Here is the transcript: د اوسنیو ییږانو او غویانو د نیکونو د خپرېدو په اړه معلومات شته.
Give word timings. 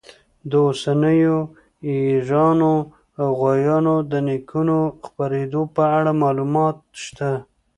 د 0.49 0.51
اوسنیو 0.67 1.37
ییږانو 1.93 2.75
او 3.21 3.27
غویانو 3.39 3.95
د 4.11 4.13
نیکونو 4.27 4.77
د 4.87 4.91
خپرېدو 5.05 5.61
په 5.75 5.83
اړه 5.97 6.11
معلومات 6.23 6.77
شته. 7.05 7.31